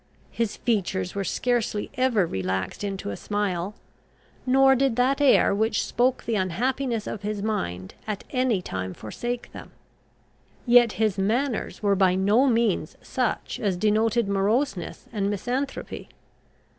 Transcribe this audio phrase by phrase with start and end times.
[0.31, 3.75] His features were scarcely ever relaxed into a smile,
[4.47, 9.51] nor did that air which spoke the unhappiness of his mind at any time forsake
[9.51, 9.69] them:
[10.65, 16.09] yet his manners were by no means such as denoted moroseness and misanthropy.